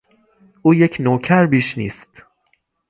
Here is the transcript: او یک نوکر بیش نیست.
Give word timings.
او 0.61 0.73
یک 0.73 0.97
نوکر 0.99 1.45
بیش 1.45 1.77
نیست. 1.77 2.23